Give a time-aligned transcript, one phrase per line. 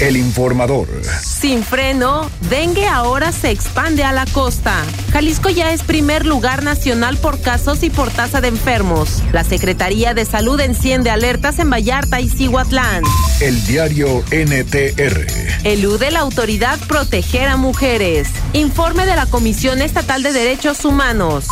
[0.00, 0.88] El informador.
[1.22, 4.74] Sin freno, dengue ahora se expande a la costa.
[5.12, 9.22] Jalisco ya es primer lugar nacional por casos y por tasa de enfermos.
[9.32, 13.04] La Secretaría de Salud enciende alertas en Vallarta y Cihuatlán.
[13.40, 15.26] El diario NTR.
[15.62, 18.28] Elude la autoridad proteger a mujeres.
[18.52, 21.46] Informe de la Comisión Estatal de Derechos Humanos.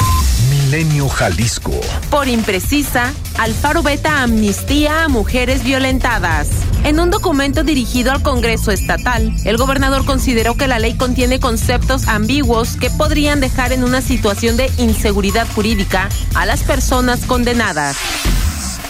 [0.50, 1.80] Milenio Jalisco.
[2.10, 6.48] Por imprecisa, Alfaro veta amnistía a mujeres violentadas.
[6.84, 12.08] En un documento dirigido al Congreso Estatal, el gobernador consideró que la ley contiene conceptos
[12.08, 17.96] ambiguos que podrían dejar en una situación de inseguridad jurídica a las personas condenadas.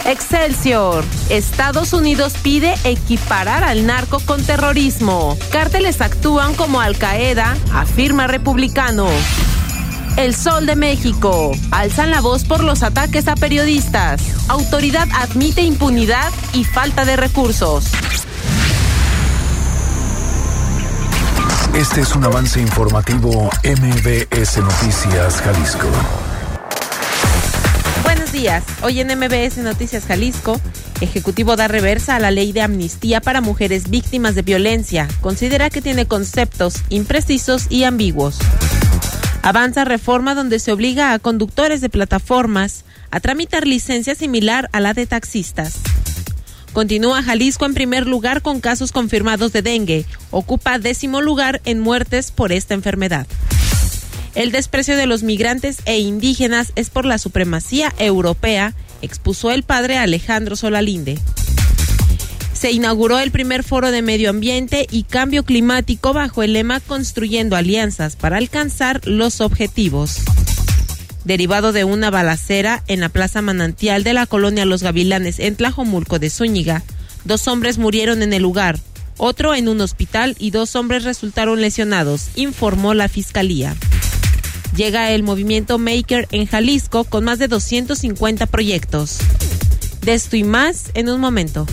[0.05, 1.05] Excelsior.
[1.29, 5.37] Estados Unidos pide equiparar al narco con terrorismo.
[5.51, 9.07] Cárteles actúan como Al Qaeda, afirma republicano.
[10.17, 11.51] El Sol de México.
[11.71, 14.21] Alzan la voz por los ataques a periodistas.
[14.47, 17.85] Autoridad admite impunidad y falta de recursos.
[21.73, 25.87] Este es un avance informativo MBS Noticias Jalisco.
[28.03, 28.63] Buenos días.
[28.83, 30.61] Hoy en MBS Noticias Jalisco,
[31.01, 35.07] Ejecutivo da reversa a la ley de amnistía para mujeres víctimas de violencia.
[35.21, 38.37] Considera que tiene conceptos imprecisos y ambiguos.
[39.43, 44.93] Avanza reforma donde se obliga a conductores de plataformas a tramitar licencia similar a la
[44.93, 45.79] de taxistas.
[46.71, 50.05] Continúa Jalisco en primer lugar con casos confirmados de dengue.
[50.31, 53.27] Ocupa décimo lugar en muertes por esta enfermedad.
[54.33, 59.97] El desprecio de los migrantes e indígenas es por la supremacía europea, expuso el padre
[59.97, 61.19] Alejandro Solalinde
[62.63, 67.57] se inauguró el primer foro de medio ambiente y cambio climático bajo el lema Construyendo
[67.57, 70.19] alianzas para alcanzar los objetivos.
[71.25, 76.19] Derivado de una balacera en la Plaza Manantial de la colonia Los Gavilanes en Tlajomulco
[76.19, 76.83] de Zúñiga,
[77.25, 78.79] dos hombres murieron en el lugar,
[79.17, 83.75] otro en un hospital y dos hombres resultaron lesionados, informó la Fiscalía.
[84.73, 89.17] Llega el movimiento Maker en Jalisco con más de 250 proyectos.
[89.99, 91.67] De esto y más en un momento.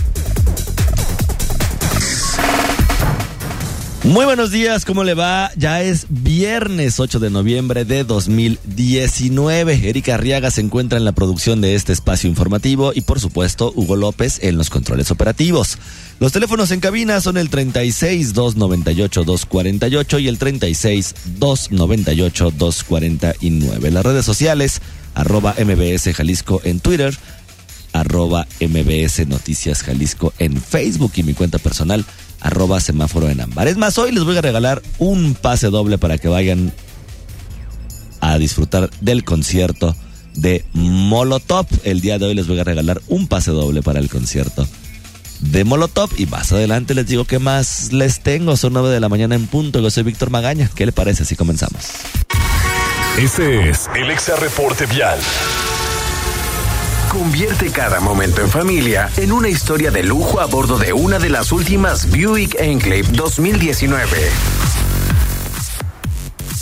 [4.10, 5.52] Muy buenos días, ¿cómo le va?
[5.56, 9.88] Ya es viernes 8 de noviembre de 2019.
[9.88, 13.94] Erika Arriaga se encuentra en la producción de este espacio informativo y por supuesto Hugo
[13.94, 15.78] López en los controles operativos.
[16.18, 23.90] Los teléfonos en cabina son el 36 298 248 y el 36 298 249.
[23.92, 24.82] Las redes sociales
[25.14, 27.16] arroba MBS Jalisco en Twitter,
[27.92, 32.04] arroba MBS Noticias Jalisco en Facebook y mi cuenta personal
[32.40, 33.68] arroba semáforo en ámbar.
[33.68, 36.72] Es más, hoy les voy a regalar un pase doble para que vayan
[38.20, 39.94] a disfrutar del concierto
[40.34, 41.66] de Molotov.
[41.84, 44.66] El día de hoy les voy a regalar un pase doble para el concierto
[45.40, 48.56] de Molotov y más adelante les digo qué más les tengo.
[48.56, 49.80] Son nueve de la mañana en punto.
[49.80, 50.70] Yo soy Víctor Magaña.
[50.74, 51.82] ¿Qué le parece si comenzamos?
[53.18, 55.18] Este es el Exa Reporte Vial.
[57.10, 61.28] Convierte cada momento en familia en una historia de lujo a bordo de una de
[61.28, 64.06] las últimas Buick Enclave 2019.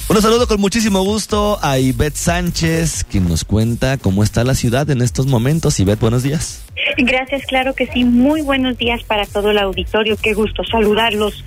[0.09, 4.88] Un saludo con muchísimo gusto a Ivette Sánchez, quien nos cuenta cómo está la ciudad
[4.88, 5.78] en estos momentos.
[5.81, 6.62] Ivette, buenos días.
[6.97, 8.04] Gracias, claro que sí.
[8.04, 10.16] Muy buenos días para todo el auditorio.
[10.16, 11.44] Qué gusto saludarlos.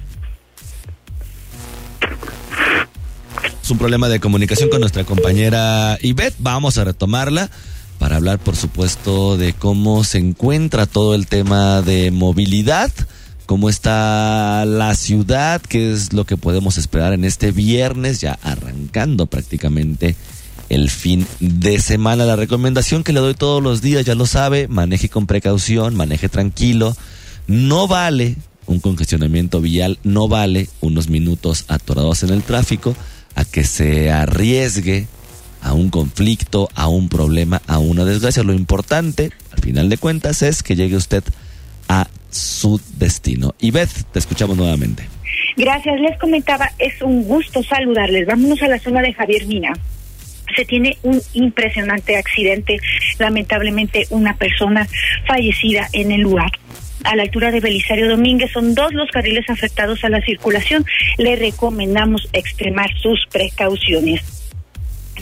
[3.63, 6.35] Es un problema de comunicación con nuestra compañera Ivette.
[6.38, 7.50] Vamos a retomarla
[8.01, 12.89] para hablar, por supuesto, de cómo se encuentra todo el tema de movilidad,
[13.45, 19.28] cómo está la ciudad, qué es lo que podemos esperar en este viernes, ya arrancando
[19.28, 20.16] prácticamente
[20.69, 22.25] el fin de semana.
[22.25, 26.28] La recomendación que le doy todos los días, ya lo sabe, maneje con precaución, maneje
[26.28, 26.97] tranquilo.
[27.45, 28.35] No vale
[28.66, 32.95] un congestionamiento vial, no vale unos minutos atorados en el tráfico
[33.36, 35.07] a que se arriesgue
[35.62, 38.44] a un conflicto, a un problema, a una desgracia.
[38.44, 41.24] Lo importante, al final de cuentas, es que llegue usted
[41.88, 43.54] a su destino.
[43.60, 45.08] Y Beth, te escuchamos nuevamente.
[45.58, 48.25] Gracias, les comentaba, es un gusto saludarles.
[48.25, 49.74] Vámonos a la zona de Javier Mina.
[50.56, 52.80] Se tiene un impresionante accidente,
[53.19, 54.88] lamentablemente una persona
[55.25, 56.52] fallecida en el lugar
[57.04, 58.52] a la altura de Belisario Domínguez.
[58.52, 60.86] Son dos los carriles afectados a la circulación.
[61.18, 64.40] Le recomendamos extremar sus precauciones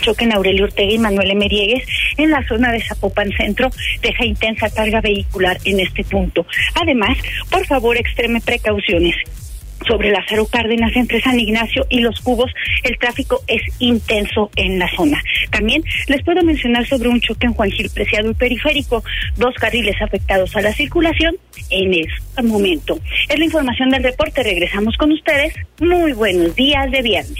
[0.01, 1.83] choque en Aurelio Ortega y Manuel Emeriegues
[2.17, 3.69] en la zona de Zapopan Centro
[4.01, 6.45] deja intensa carga vehicular en este punto.
[6.75, 7.17] Además,
[7.49, 9.15] por favor, extreme precauciones
[9.87, 12.51] sobre Lázaro Cárdenas entre San Ignacio y Los Cubos,
[12.83, 15.21] el tráfico es intenso en la zona.
[15.51, 19.03] También les puedo mencionar sobre un choque en Juan Gil Preciado y Periférico,
[19.37, 21.35] dos carriles afectados a la circulación
[21.69, 22.99] en este momento.
[23.27, 25.53] Es la información del reporte, regresamos con ustedes.
[25.79, 27.39] Muy buenos días de viernes.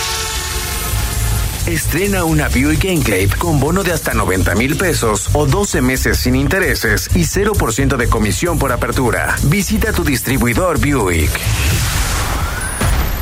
[1.67, 6.35] Estrena una Buick Enclave con bono de hasta 90 mil pesos o 12 meses sin
[6.35, 9.35] intereses y 0% de comisión por apertura.
[9.43, 11.29] Visita tu distribuidor Buick.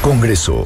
[0.02, 0.66] Congreso.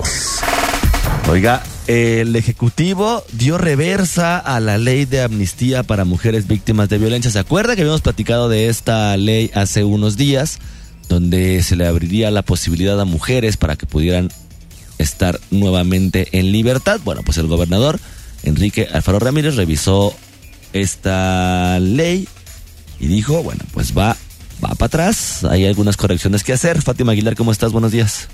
[1.30, 7.32] Oiga, el Ejecutivo dio reversa a la ley de amnistía para mujeres víctimas de violencia.
[7.32, 10.60] ¿Se acuerda que habíamos platicado de esta ley hace unos días?
[11.10, 14.30] Donde se le abriría la posibilidad a mujeres para que pudieran
[14.98, 17.00] estar nuevamente en libertad.
[17.04, 18.00] Bueno, pues el gobernador
[18.44, 20.16] Enrique Alfaro Ramírez revisó
[20.74, 22.28] esta ley
[23.00, 24.18] y dijo, bueno, pues va,
[24.64, 26.82] va para atrás, hay algunas correcciones que hacer.
[26.82, 27.72] Fátima Aguilar, ¿cómo estás?
[27.72, 28.28] Buenos días.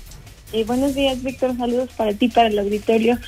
[0.52, 1.56] Eh, buenos días, Víctor.
[1.56, 3.18] Saludos para ti, para el auditorio.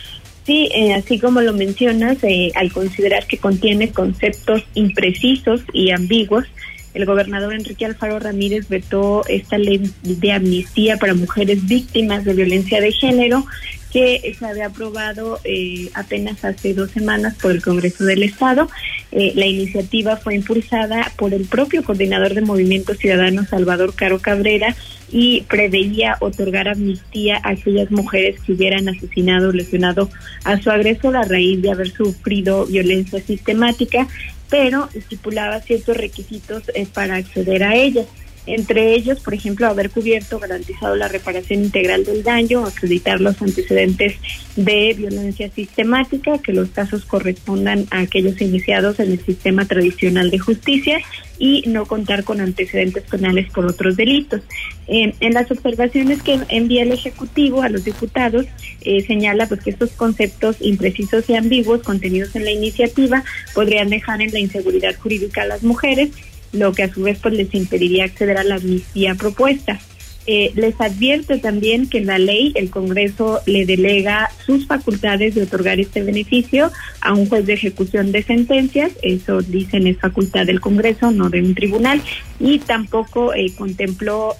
[0.44, 6.44] Sí, eh, así como lo mencionas, eh, al considerar que contiene conceptos imprecisos y ambiguos,
[6.94, 12.80] el gobernador Enrique Alfaro Ramírez vetó esta ley de amnistía para mujeres víctimas de violencia
[12.80, 13.44] de género
[13.92, 18.68] que se había aprobado eh, apenas hace dos semanas por el Congreso del Estado.
[19.10, 24.74] Eh, la iniciativa fue impulsada por el propio coordinador de Movimiento Ciudadano, Salvador Caro Cabrera,
[25.10, 30.08] y preveía otorgar amnistía a aquellas mujeres que hubieran asesinado o lesionado
[30.44, 34.08] a su agresor a raíz de haber sufrido violencia sistemática
[34.52, 38.06] pero estipulaba ciertos requisitos eh, para acceder a ellas.
[38.46, 44.14] Entre ellos, por ejemplo, haber cubierto, garantizado la reparación integral del daño, acreditar los antecedentes
[44.56, 50.38] de violencia sistemática, que los casos correspondan a aquellos iniciados en el sistema tradicional de
[50.40, 50.98] justicia
[51.38, 54.42] y no contar con antecedentes penales por otros delitos.
[54.88, 58.46] en las observaciones que envía el Ejecutivo a los diputados,
[58.82, 63.24] eh, señala pues que estos conceptos imprecisos y ambiguos contenidos en la iniciativa
[63.54, 66.10] podrían dejar en la inseguridad jurídica a las mujeres
[66.52, 69.80] lo que a su vez pues les impediría acceder a la amnistía propuesta.
[70.24, 75.42] Eh, les advierte también que en la ley el Congreso le delega sus facultades de
[75.42, 76.70] otorgar este beneficio
[77.00, 81.40] a un juez de ejecución de sentencias, eso dicen es facultad del Congreso, no de
[81.40, 82.00] un tribunal,
[82.38, 84.36] y tampoco eh, contempló,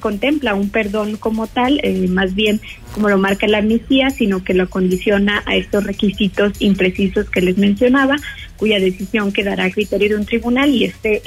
[0.00, 2.60] contempla un perdón como tal, eh, más bien
[2.92, 7.58] como lo marca la amnistía, sino que lo condiciona a estos requisitos imprecisos que les
[7.58, 8.16] mencionaba,
[8.56, 11.22] cuya decisión quedará a criterio de un tribunal y este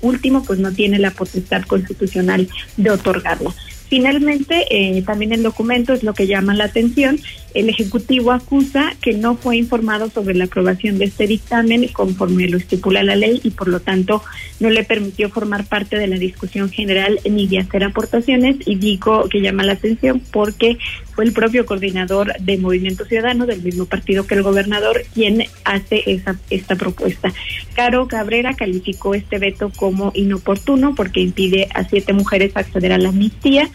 [0.00, 3.54] último pues no tiene la potestad constitucional de otorgarlo.
[3.90, 7.18] Finalmente, eh, también el documento es lo que llama la atención.
[7.54, 12.56] El Ejecutivo acusa que no fue informado sobre la aprobación de este dictamen conforme lo
[12.56, 14.22] estipula la ley y por lo tanto
[14.60, 19.28] no le permitió formar parte de la discusión general ni de hacer aportaciones y digo
[19.28, 20.78] que llama la atención porque
[21.22, 26.38] el propio coordinador de Movimiento Ciudadano del mismo partido que el gobernador quien hace esa
[26.50, 27.32] esta propuesta.
[27.74, 33.10] Caro Cabrera calificó este veto como inoportuno porque impide a siete mujeres acceder a la
[33.10, 33.70] amnistía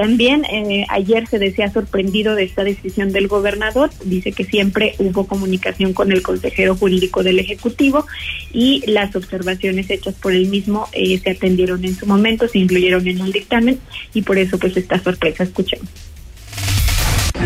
[0.00, 3.90] también eh, ayer se decía sorprendido de esta decisión del gobernador.
[4.02, 8.06] Dice que siempre hubo comunicación con el consejero jurídico del Ejecutivo
[8.50, 13.06] y las observaciones hechas por él mismo eh, se atendieron en su momento, se incluyeron
[13.08, 13.78] en el dictamen
[14.14, 15.44] y por eso pues esta sorpresa.
[15.44, 16.09] Escuchemos.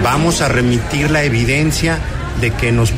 [0.03, 1.99] Vamos a remitir la evidencia
[2.41, 2.93] de que nos,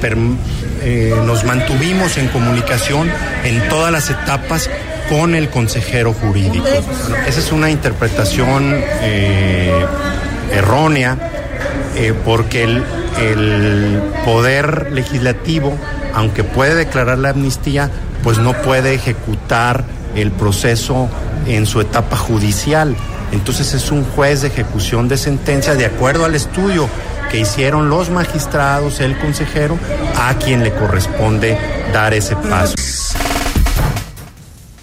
[0.83, 3.11] eh, nos mantuvimos en comunicación
[3.45, 4.71] en todas las etapas
[5.09, 6.67] con el consejero jurídico.
[7.27, 9.85] esa es una interpretación eh,
[10.53, 11.17] errónea
[11.95, 12.83] eh, porque el,
[13.19, 15.77] el poder legislativo,
[16.15, 17.91] aunque puede declarar la amnistía,
[18.23, 19.85] pues no puede ejecutar
[20.15, 21.09] el proceso
[21.47, 22.97] en su etapa judicial.
[23.33, 26.89] Entonces es un juez de ejecución de sentencia de acuerdo al estudio
[27.31, 29.79] que hicieron los magistrados, el consejero,
[30.17, 31.59] a quien le corresponde
[31.93, 32.75] dar ese paso.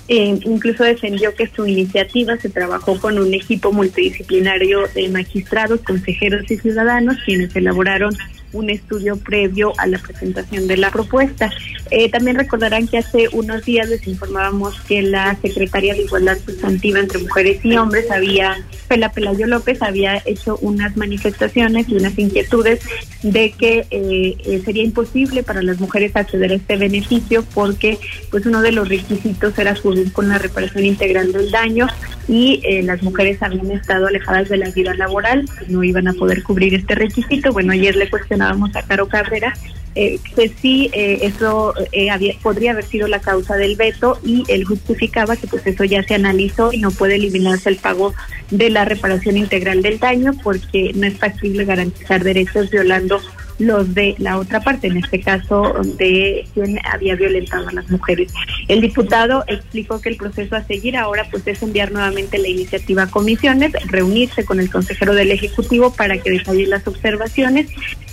[0.10, 6.50] Eh, incluso defendió que su iniciativa se trabajó con un equipo multidisciplinario de magistrados, consejeros
[6.52, 8.16] y ciudadanos, quienes elaboraron
[8.54, 11.52] un estudio previo a la presentación de la propuesta.
[11.92, 17.00] Eh, también recordarán que hace unos días les informábamos que la Secretaría de Igualdad Sustantiva
[17.00, 18.58] entre Mujeres y Hombres había,
[18.88, 22.80] Pela Pelayo López, había hecho unas manifestaciones y unas inquietudes
[23.22, 28.00] de que eh, eh, sería imposible para las mujeres acceder a este beneficio porque
[28.32, 31.88] pues uno de los requisitos era subir con la reparación integral del daño
[32.28, 36.74] y las mujeres habían estado alejadas de la vida laboral, no iban a poder cubrir
[36.74, 37.52] este requisito.
[37.52, 38.08] Bueno, ayer le
[38.44, 39.54] cuestionábamos a Caro Cabrera
[39.96, 44.44] eh, que sí eh, eso eh, había, podría haber sido la causa del veto y
[44.48, 48.14] él justificaba que pues eso ya se analizó y no puede eliminarse el pago
[48.50, 53.22] de la reparación integral del daño porque no es factible garantizar derechos violando
[53.60, 58.34] los de la otra parte, en este caso de quien había violentado a las mujeres.
[58.68, 63.04] El diputado explicó que el proceso a seguir ahora pues es enviar nuevamente la iniciativa
[63.04, 67.68] a comisiones, reunirse con el consejero del Ejecutivo para que detalle las observaciones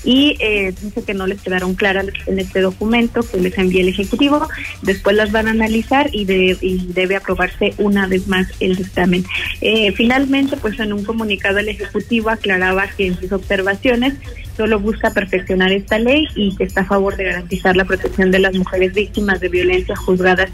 [0.04, 3.88] y eh, dice que no les quedaron claras en este documento que les envía el
[3.88, 4.48] Ejecutivo,
[4.82, 9.24] después las van a analizar y, debe aprobarse una vez más el dictamen.
[9.60, 14.14] Eh, finalmente, pues en un comunicado el Ejecutivo aclaraba que en sus observaciones
[14.56, 18.38] solo busca perfeccionar esta ley y que está a favor de garantizar la protección de
[18.38, 20.50] las mujeres víctimas de violencia juzgadas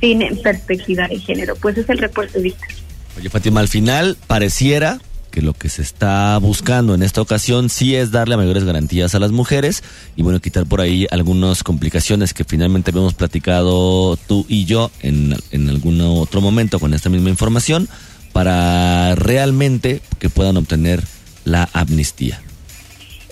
[0.00, 1.56] sin perspectiva de género.
[1.56, 2.68] Pues es el reporte, Víctor.
[3.16, 4.98] Oye, Fátima, al final pareciera
[5.34, 9.18] que lo que se está buscando en esta ocasión sí es darle mayores garantías a
[9.18, 9.82] las mujeres
[10.14, 15.34] y bueno, quitar por ahí algunas complicaciones que finalmente habíamos platicado tú y yo en,
[15.50, 17.88] en algún otro momento con esta misma información
[18.32, 21.02] para realmente que puedan obtener
[21.44, 22.40] la amnistía.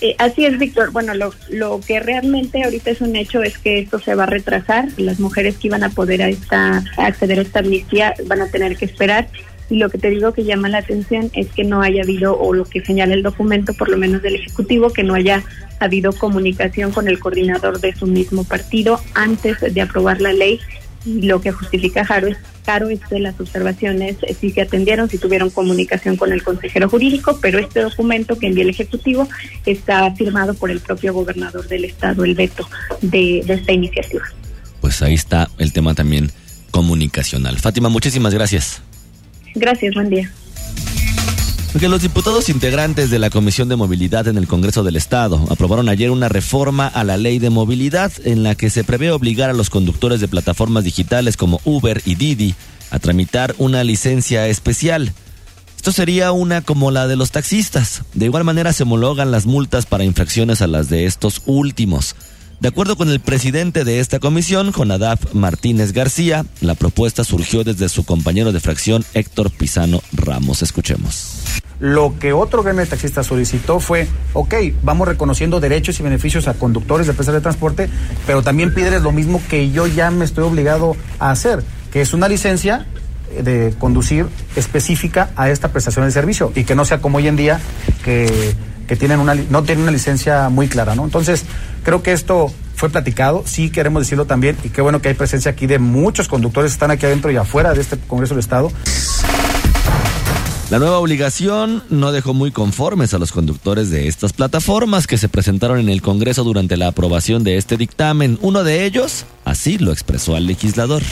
[0.01, 0.91] Eh, así es, Víctor.
[0.91, 4.27] Bueno, lo, lo que realmente ahorita es un hecho es que esto se va a
[4.27, 4.89] retrasar.
[4.97, 8.77] Las mujeres que iban a poder a esta, acceder a esta amnistía van a tener
[8.77, 9.29] que esperar.
[9.73, 12.53] Y lo que te digo que llama la atención es que no haya habido, o
[12.53, 15.43] lo que señala el documento, por lo menos del Ejecutivo, que no haya
[15.81, 20.61] habido comunicación con el coordinador de su mismo partido antes de aprobar la ley
[21.07, 22.37] y lo que justifica Caro es,
[22.67, 26.91] Caro es de las observaciones, eh, si se atendieron, si tuvieron comunicación con el consejero
[26.91, 29.27] jurídico, pero este documento que envía el Ejecutivo
[29.65, 32.69] está firmado por el propio gobernador del estado, el veto
[33.01, 34.25] de, de esta iniciativa.
[34.83, 36.31] Pues ahí está el tema también
[36.71, 37.59] comunicacional.
[37.59, 38.83] Fátima, muchísimas gracias.
[39.55, 40.31] Gracias, buen día.
[41.81, 46.11] Los diputados integrantes de la Comisión de Movilidad en el Congreso del Estado aprobaron ayer
[46.11, 49.69] una reforma a la ley de movilidad en la que se prevé obligar a los
[49.69, 52.55] conductores de plataformas digitales como Uber y Didi
[52.91, 55.13] a tramitar una licencia especial.
[55.77, 58.03] Esto sería una como la de los taxistas.
[58.15, 62.15] De igual manera se homologan las multas para infracciones a las de estos últimos.
[62.63, 67.89] De acuerdo con el presidente de esta comisión, Jonadab Martínez García, la propuesta surgió desde
[67.89, 70.63] su compañero de fracción Héctor Pisano Ramos.
[70.63, 71.43] Escuchemos.
[71.81, 74.55] Lo que otro gremio de taxistas solicitó fue, ok,
[74.85, 77.89] vamos reconociendo derechos y beneficios a conductores de empresas de transporte,
[78.29, 82.15] pero también pídeles lo mismo que yo ya me estoy obligado a hacer, que es
[82.15, 82.87] una licencia
[83.43, 87.35] de conducir específica a esta prestación de servicio y que no sea como hoy en
[87.35, 87.61] día
[88.05, 88.55] que
[88.93, 91.05] que tienen una, no tienen una licencia muy clara, ¿no?
[91.05, 91.47] Entonces,
[91.83, 95.53] creo que esto fue platicado, sí queremos decirlo también, y qué bueno que hay presencia
[95.53, 98.71] aquí de muchos conductores que están aquí adentro y afuera de este Congreso del Estado.
[100.69, 105.31] La nueva obligación no dejó muy conformes a los conductores de estas plataformas que se
[105.31, 108.39] presentaron en el Congreso durante la aprobación de este dictamen.
[108.43, 111.03] Uno de ellos así lo expresó al legislador.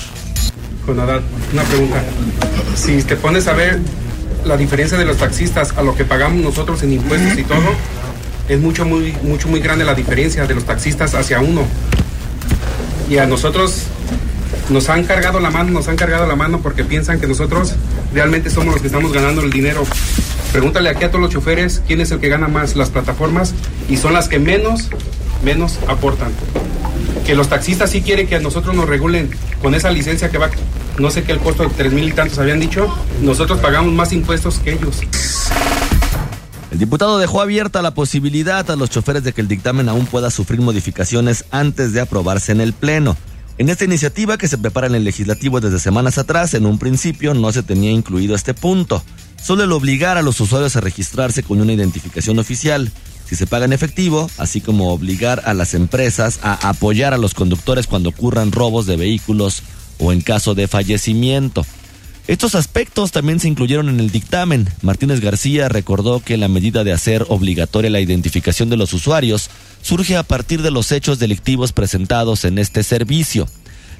[0.87, 2.04] una pregunta.
[2.75, 3.80] Si te pones a ver
[4.44, 7.75] la diferencia de los taxistas a lo que pagamos nosotros en impuestos y todo,
[8.49, 11.62] es mucho, muy, mucho, muy grande la diferencia de los taxistas hacia uno.
[13.09, 13.85] Y a nosotros
[14.70, 17.75] nos han cargado la mano, nos han cargado la mano porque piensan que nosotros
[18.12, 19.85] realmente somos los que estamos ganando el dinero.
[20.52, 23.54] Pregúntale aquí a todos los choferes quién es el que gana más, las plataformas,
[23.88, 24.88] y son las que menos,
[25.44, 26.32] menos aportan.
[27.25, 29.30] Que los taxistas sí quieren que a nosotros nos regulen
[29.62, 30.50] con esa licencia que va
[30.99, 32.92] no sé qué el costo de tres mil y tantos habían dicho,
[33.23, 35.00] nosotros pagamos más impuestos que ellos.
[36.70, 40.30] El diputado dejó abierta la posibilidad a los choferes de que el dictamen aún pueda
[40.30, 43.16] sufrir modificaciones antes de aprobarse en el Pleno.
[43.59, 47.35] En esta iniciativa que se prepara en el legislativo desde semanas atrás, en un principio
[47.35, 49.02] no se tenía incluido este punto.
[49.42, 52.90] Solo el obligar a los usuarios a registrarse con una identificación oficial.
[53.26, 57.35] Si se paga en efectivo, así como obligar a las empresas a apoyar a los
[57.35, 59.62] conductores cuando ocurran robos de vehículos
[60.00, 61.64] o en caso de fallecimiento.
[62.26, 64.69] Estos aspectos también se incluyeron en el dictamen.
[64.83, 69.50] Martínez García recordó que la medida de hacer obligatoria la identificación de los usuarios
[69.83, 73.49] surge a partir de los hechos delictivos presentados en este servicio.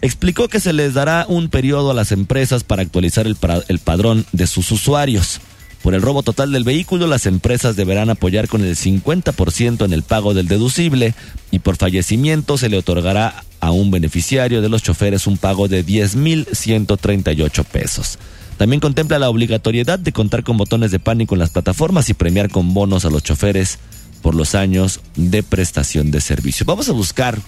[0.00, 3.37] Explicó que se les dará un periodo a las empresas para actualizar el,
[3.69, 5.40] el padrón de sus usuarios.
[5.83, 10.02] Por el robo total del vehículo, las empresas deberán apoyar con el 50% en el
[10.02, 11.14] pago del deducible
[11.50, 15.85] y por fallecimiento se le otorgará a un beneficiario de los choferes un pago de
[15.85, 18.19] 10.138 pesos.
[18.57, 22.50] También contempla la obligatoriedad de contar con botones de pánico en las plataformas y premiar
[22.50, 23.79] con bonos a los choferes
[24.23, 26.67] por los años de prestación de servicio.
[26.67, 27.38] Vamos a buscar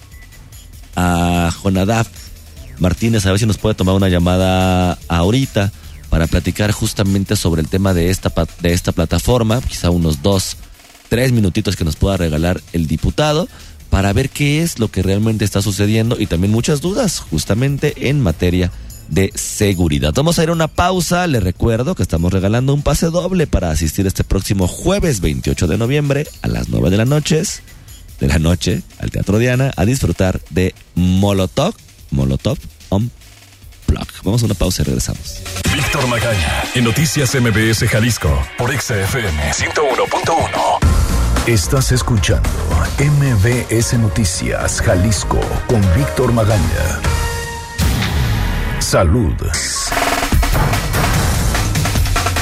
[0.96, 2.06] a Jonadab
[2.78, 5.70] Martínez a ver si nos puede tomar una llamada ahorita
[6.08, 10.56] para platicar justamente sobre el tema de esta, de esta plataforma, quizá unos dos,
[11.08, 13.48] tres minutitos que nos pueda regalar el diputado
[13.92, 18.20] para ver qué es lo que realmente está sucediendo y también muchas dudas justamente en
[18.20, 18.72] materia
[19.08, 20.14] de seguridad.
[20.16, 23.70] Vamos a ir a una pausa, le recuerdo que estamos regalando un pase doble para
[23.70, 27.42] asistir este próximo jueves 28 de noviembre a las 9 de la noche,
[28.18, 31.74] de la noche al Teatro Diana a disfrutar de Molotov,
[32.12, 32.56] Molotov
[32.88, 33.10] on
[34.24, 35.42] Vamos a una pausa y regresamos.
[35.74, 40.71] Víctor Magaña, en Noticias MBS Jalisco, por XFM 101.1.
[41.46, 42.48] Estás escuchando
[43.00, 47.00] MBS Noticias Jalisco con Víctor Magaña.
[48.78, 49.34] Salud.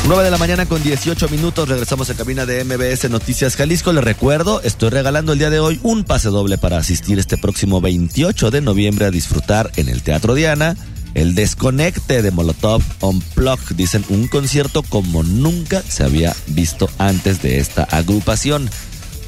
[0.07, 3.95] 9 de la mañana con 18 minutos, regresamos a cabina de MBS Noticias Jalisco.
[3.95, 7.80] Les recuerdo, estoy regalando el día de hoy un pase doble para asistir este próximo
[7.80, 10.76] 28 de noviembre a disfrutar en el Teatro Diana
[11.14, 17.59] el desconecte de Molotov Unplugged, dicen un concierto como nunca se había visto antes de
[17.59, 18.71] esta agrupación.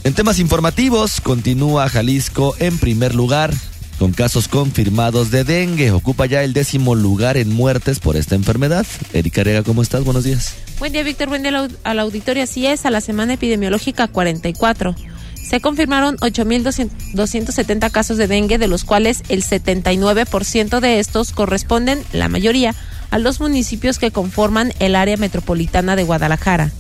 [0.04, 3.54] En temas informativos, continúa Jalisco en primer lugar
[4.00, 5.92] con casos confirmados de dengue.
[5.92, 8.84] Ocupa ya el décimo lugar en muertes por esta enfermedad.
[9.12, 10.02] Erika Rega, ¿cómo estás?
[10.02, 10.56] Buenos días.
[10.80, 11.28] Buen día, Víctor.
[11.28, 12.42] Buen día al auditorio.
[12.42, 14.96] Así es, a la semana epidemiológica 44.
[15.40, 22.28] Se confirmaron 8.270 casos de dengue, de los cuales el 79% de estos corresponden, la
[22.28, 22.74] mayoría,
[23.10, 26.72] a los municipios que conforman el área metropolitana de Guadalajara.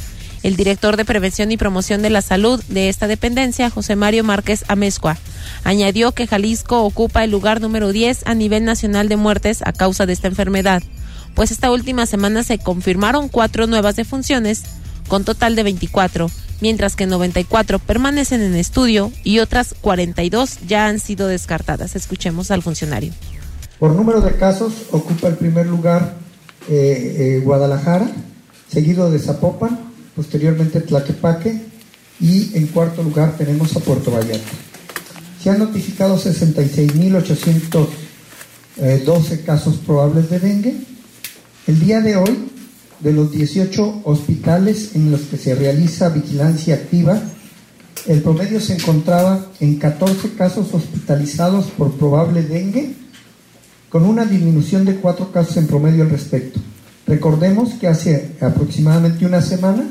[0.42, 4.64] El director de Prevención y Promoción de la Salud de esta dependencia, José Mario Márquez
[4.68, 5.16] Amezcua,
[5.62, 10.04] añadió que Jalisco ocupa el lugar número 10 a nivel nacional de muertes a causa
[10.04, 10.82] de esta enfermedad,
[11.34, 14.64] pues esta última semana se confirmaron cuatro nuevas defunciones,
[15.08, 16.30] con total de 24,
[16.60, 21.96] mientras que 94 permanecen en estudio y otras 42 ya han sido descartadas.
[21.96, 23.12] Escuchemos al funcionario.
[23.78, 26.14] Por número de casos ocupa el primer lugar
[26.68, 28.10] eh, eh, Guadalajara,
[28.68, 31.60] seguido de Zapopan, posteriormente Tlaquepaque
[32.20, 34.52] y en cuarto lugar tenemos a Puerto Vallarta.
[35.42, 37.88] Se han notificado 66.812
[38.78, 40.76] eh, casos probables de dengue.
[41.66, 42.48] El día de hoy
[43.00, 47.20] de los 18 hospitales en los que se realiza vigilancia activa,
[48.06, 52.94] el promedio se encontraba en 14 casos hospitalizados por probable dengue,
[53.88, 56.60] con una disminución de 4 casos en promedio al respecto.
[57.06, 59.84] Recordemos que hace aproximadamente una semana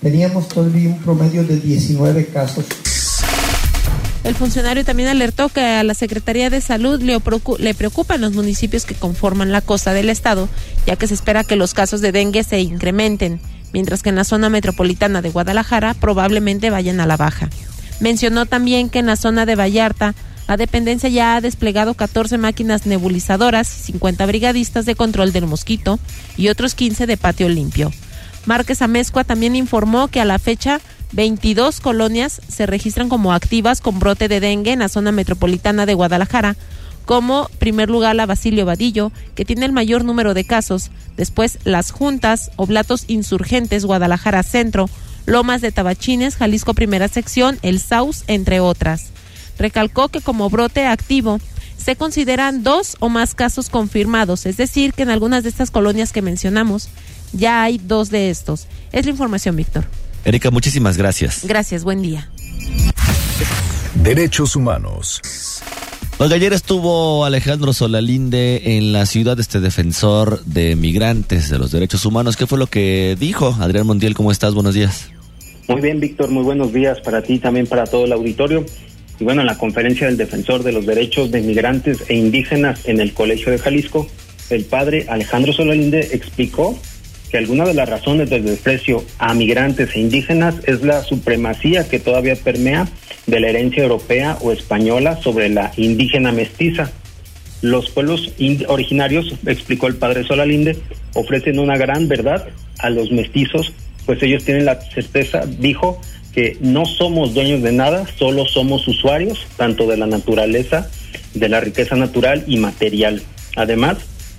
[0.00, 2.64] teníamos todavía un promedio de 19 casos
[4.28, 7.18] el funcionario también alertó que a la Secretaría de Salud le,
[7.58, 10.50] le preocupan los municipios que conforman la costa del estado,
[10.86, 13.40] ya que se espera que los casos de dengue se incrementen,
[13.72, 17.48] mientras que en la zona metropolitana de Guadalajara probablemente vayan a la baja.
[18.00, 20.14] Mencionó también que en la zona de Vallarta
[20.46, 25.98] la dependencia ya ha desplegado 14 máquinas nebulizadoras, 50 brigadistas de control del mosquito
[26.36, 27.92] y otros 15 de patio limpio.
[28.48, 30.80] Márquez Amezcua también informó que a la fecha
[31.12, 35.92] 22 colonias se registran como activas con brote de dengue en la zona metropolitana de
[35.92, 36.56] Guadalajara,
[37.04, 41.90] como primer lugar la Basilio Vadillo, que tiene el mayor número de casos, después Las
[41.90, 44.88] Juntas, Oblatos Insurgentes, Guadalajara Centro,
[45.26, 49.08] Lomas de Tabachines, Jalisco Primera Sección, El Saus, entre otras.
[49.58, 51.38] Recalcó que como brote activo
[51.76, 56.12] se consideran dos o más casos confirmados, es decir, que en algunas de estas colonias
[56.12, 56.88] que mencionamos
[57.32, 58.66] ya hay dos de estos.
[58.92, 59.84] Es la información, Víctor.
[60.24, 61.44] Erika, muchísimas gracias.
[61.44, 62.28] Gracias, buen día.
[63.94, 65.20] Derechos humanos.
[66.20, 72.04] Oiga, ayer estuvo Alejandro Solalinde en la ciudad, este defensor de migrantes, de los derechos
[72.04, 72.36] humanos.
[72.36, 73.56] ¿Qué fue lo que dijo?
[73.60, 74.52] Adrián Montiel, ¿cómo estás?
[74.52, 75.10] Buenos días.
[75.68, 78.66] Muy bien, Víctor, muy buenos días para ti, también para todo el auditorio.
[79.20, 83.00] Y bueno, en la conferencia del defensor de los derechos de migrantes e indígenas en
[83.00, 84.08] el Colegio de Jalisco,
[84.50, 86.78] el padre Alejandro Solalinde explicó
[87.30, 91.98] que alguna de las razones del desprecio a migrantes e indígenas es la supremacía que
[91.98, 92.88] todavía permea
[93.26, 96.90] de la herencia europea o española sobre la indígena mestiza.
[97.60, 98.32] Los pueblos
[98.68, 100.76] originarios, explicó el padre Solalinde,
[101.14, 102.46] ofrecen una gran verdad
[102.78, 103.72] a los mestizos,
[104.06, 106.00] pues ellos tienen la certeza, dijo,
[106.32, 110.88] que no somos dueños de nada, solo somos usuarios tanto de la naturaleza,
[111.34, 113.22] de la riqueza natural y material.
[113.56, 113.98] Además,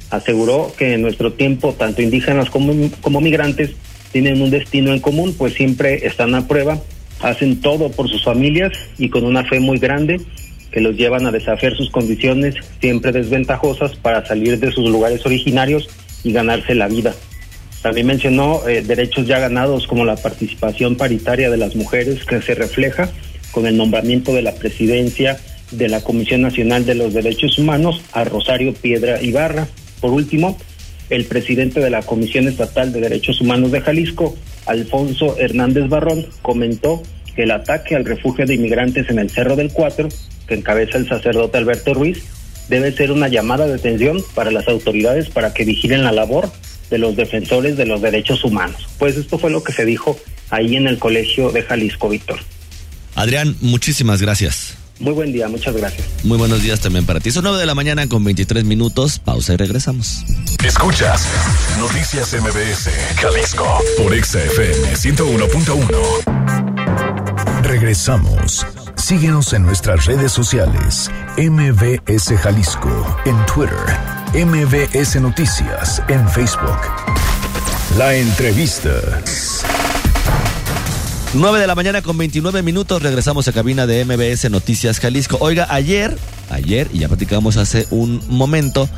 [0.10, 3.72] aseguró que en nuestro tiempo, tanto indígenas como, como migrantes,
[4.12, 6.80] tienen un destino en común, pues siempre están a prueba,
[7.22, 10.20] hacen todo por sus familias y con una fe muy grande
[10.72, 15.90] que los llevan a desafiar sus condiciones siempre desventajosas para salir de sus lugares originarios
[16.24, 17.14] y ganarse la vida.
[17.82, 22.56] También mencionó eh, derechos ya ganados como la participación paritaria de las mujeres que se
[22.56, 23.10] refleja
[23.52, 25.40] con el nombramiento de la presidencia
[25.72, 29.68] de la Comisión Nacional de los Derechos Humanos a Rosario Piedra Ibarra.
[30.00, 30.58] Por último,
[31.10, 37.02] el presidente de la Comisión Estatal de Derechos Humanos de Jalisco, Alfonso Hernández Barrón, comentó
[37.36, 40.10] que el ataque al refugio de inmigrantes en el Cerro del Cuatro,
[40.48, 42.24] que encabeza el sacerdote Alberto Ruiz,
[42.70, 46.52] debe ser una llamada de atención para las autoridades para que vigilen la labor
[46.90, 48.88] de los defensores de los derechos humanos.
[48.98, 50.18] Pues esto fue lo que se dijo
[50.50, 52.40] ahí en el Colegio de Jalisco, Víctor.
[53.16, 54.79] Adrián, muchísimas gracias.
[55.00, 56.06] Muy buen día, muchas gracias.
[56.24, 57.32] Muy buenos días también para ti.
[57.32, 59.20] Son 9 de la mañana con 23 minutos.
[59.20, 60.24] Pausa y regresamos.
[60.64, 61.26] Escuchas
[61.78, 67.64] Noticias MBS, Jalisco, por XFM 101.1.
[67.64, 68.66] Regresamos.
[68.98, 71.10] Síguenos en nuestras redes sociales.
[71.38, 73.78] MBS Jalisco en Twitter.
[74.34, 76.78] MBS Noticias en Facebook.
[77.98, 78.90] La entrevista.
[81.36, 83.04] 9 de la mañana con 29 minutos.
[83.04, 85.38] Regresamos a cabina de MBS Noticias Jalisco.
[85.40, 86.18] Oiga, ayer,
[86.50, 88.90] ayer, y ya platicamos hace un momento,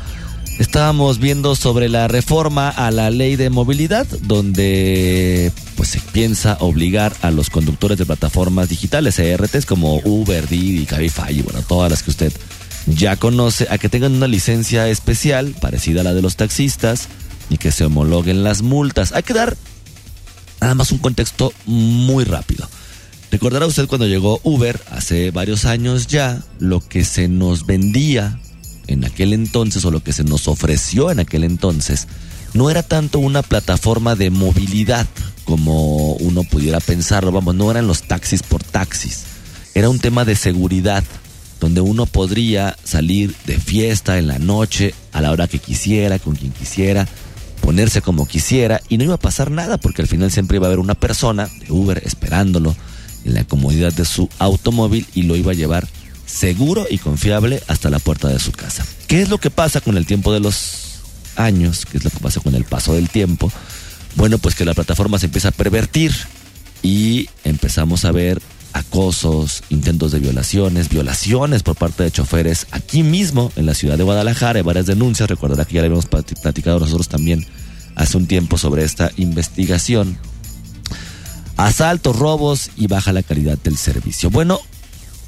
[0.58, 7.12] estábamos viendo sobre la reforma a la ley de movilidad, donde pues se piensa obligar
[7.20, 12.02] a los conductores de plataformas digitales, ERTs como Uber, Didi, Cabify y bueno, todas las
[12.02, 12.32] que usted
[12.86, 17.08] ya conoce, a que tengan una licencia especial parecida a la de los taxistas
[17.50, 19.12] y que se homologuen las multas.
[19.12, 19.54] Hay que dar
[20.62, 22.68] nada más un contexto muy rápido.
[23.30, 28.38] Recordará usted cuando llegó Uber hace varios años ya, lo que se nos vendía
[28.86, 32.08] en aquel entonces o lo que se nos ofreció en aquel entonces
[32.54, 35.06] no era tanto una plataforma de movilidad
[35.44, 39.24] como uno pudiera pensarlo, vamos, no eran los taxis por taxis,
[39.74, 41.02] era un tema de seguridad
[41.60, 46.34] donde uno podría salir de fiesta en la noche a la hora que quisiera, con
[46.34, 47.08] quien quisiera,
[47.62, 50.68] ponerse como quisiera y no iba a pasar nada porque al final siempre iba a
[50.68, 52.76] haber una persona de Uber esperándolo
[53.24, 55.88] en la comodidad de su automóvil y lo iba a llevar
[56.26, 58.84] seguro y confiable hasta la puerta de su casa.
[59.06, 61.00] ¿Qué es lo que pasa con el tiempo de los
[61.36, 61.86] años?
[61.86, 63.50] ¿Qué es lo que pasa con el paso del tiempo?
[64.16, 66.12] Bueno, pues que la plataforma se empieza a pervertir
[66.82, 73.52] y empezamos a ver acosos, intentos de violaciones, violaciones por parte de choferes aquí mismo
[73.56, 74.58] en la ciudad de Guadalajara.
[74.58, 77.46] Hay varias denuncias, recordará que ya le habíamos platicado nosotros también
[77.94, 80.18] hace un tiempo sobre esta investigación.
[81.56, 84.30] Asaltos, robos y baja la calidad del servicio.
[84.30, 84.60] Bueno,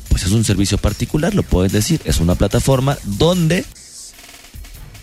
[0.08, 3.64] pues es un servicio particular, lo puedes decir, es una plataforma donde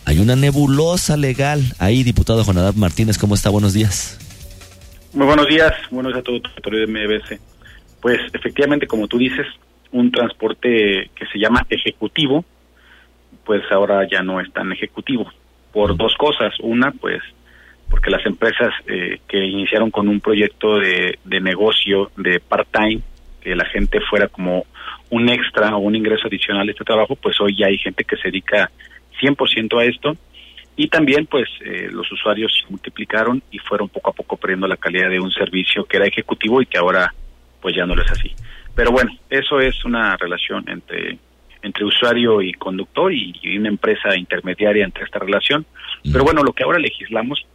[0.05, 1.75] hay una nebulosa legal.
[1.77, 3.49] Ahí, diputado Jonadab Martínez, ¿cómo está?
[3.49, 4.17] Buenos días.
[5.13, 7.50] Muy buenos días, buenos días a todo el territorio de MBC
[8.01, 9.47] pues efectivamente, como tú dices,
[9.91, 12.43] un transporte que se llama ejecutivo,
[13.45, 15.31] pues ahora ya no es tan ejecutivo,
[15.71, 16.53] por dos cosas.
[16.61, 17.21] Una, pues
[17.89, 23.01] porque las empresas eh, que iniciaron con un proyecto de, de negocio de part-time,
[23.41, 24.65] que la gente fuera como
[25.09, 28.15] un extra o un ingreso adicional a este trabajo, pues hoy ya hay gente que
[28.15, 28.71] se dedica
[29.21, 30.15] 100% a esto.
[30.77, 34.77] Y también, pues, eh, los usuarios se multiplicaron y fueron poco a poco perdiendo la
[34.77, 37.13] calidad de un servicio que era ejecutivo y que ahora
[37.61, 38.31] pues ya no lo es así.
[38.75, 41.19] Pero bueno, eso es una relación entre
[41.61, 45.65] entre usuario y conductor y, una empresa intermediaria entre esta relación.
[46.11, 47.45] Pero bueno, lo que ahora legislamos,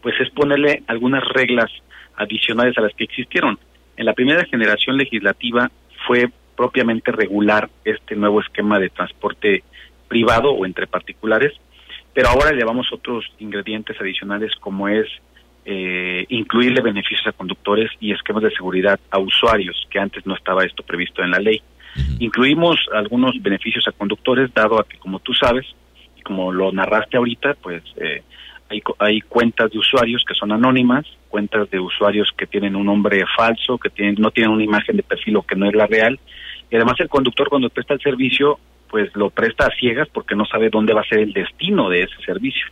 [0.00, 1.70] pues es ponerle algunas reglas
[2.16, 3.58] adicionales a las que existieron.
[3.96, 5.70] En la primera generación legislativa
[6.06, 9.62] fue propiamente regular este nuevo esquema de transporte
[10.08, 11.52] privado o entre particulares,
[12.14, 15.06] pero ahora le llevamos otros ingredientes adicionales como es
[15.70, 20.64] eh, incluirle beneficios a conductores y esquemas de seguridad a usuarios, que antes no estaba
[20.64, 21.60] esto previsto en la ley.
[22.20, 25.66] Incluimos algunos beneficios a conductores, dado a que, como tú sabes,
[26.16, 28.22] y como lo narraste ahorita, pues eh,
[28.70, 33.22] hay, hay cuentas de usuarios que son anónimas, cuentas de usuarios que tienen un nombre
[33.36, 36.18] falso, que tienen, no tienen una imagen de perfil o que no es la real.
[36.70, 40.46] Y además el conductor cuando presta el servicio, pues lo presta a ciegas porque no
[40.46, 42.68] sabe dónde va a ser el destino de ese servicio.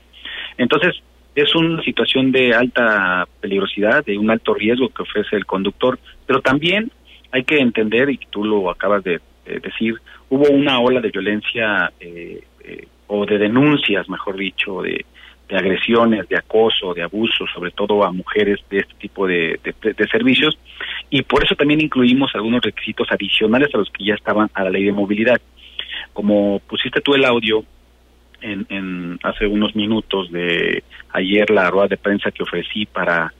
[0.56, 1.02] Entonces,
[1.37, 6.40] es una situación de alta peligrosidad, de un alto riesgo que ofrece el conductor, pero
[6.40, 6.90] también
[7.31, 9.94] hay que entender, y tú lo acabas de, decir,
[10.31, 15.05] hubo una ola de violencia eh, eh, o de denuncias, mejor dicho, de,
[15.51, 20.59] agresiones, de acoso, de abuso, sobre todo a mujeres de este tipo de, de, servicios,
[21.11, 24.70] y por eso también incluimos algunos requisitos adicionales a los que ya estaban a la
[24.70, 25.40] ley de movilidad.
[26.12, 27.62] Como pusiste tú el audio,
[28.40, 33.33] en, hace unos minutos de ayer la rueda de prensa que ofrecí para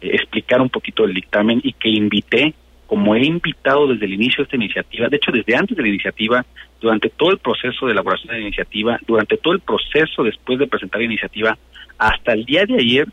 [0.00, 2.54] eh, explicar un poquito el dictamen y que invité,
[2.86, 5.88] como he invitado desde el inicio de esta iniciativa, de hecho desde antes de la
[5.88, 6.44] iniciativa,
[6.80, 10.66] durante todo el proceso de elaboración de la iniciativa, durante todo el proceso después de
[10.66, 11.58] presentar la iniciativa,
[11.98, 13.08] hasta el día de ayer,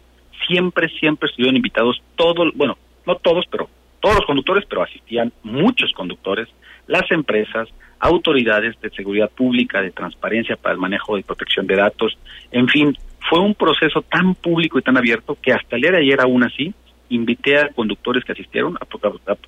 [0.48, 3.70] siempre, siempre estuvieron invitados todos, bueno, no todos, pero
[4.02, 6.50] todos los conductores, pero asistían muchos conductores,
[6.92, 12.18] las empresas, autoridades de seguridad pública, de transparencia para el manejo y protección de datos,
[12.52, 12.98] en fin,
[13.30, 16.44] fue un proceso tan público y tan abierto que hasta el día de ayer aún
[16.44, 16.74] así
[17.10, 18.78] invité a conductores que asistieron,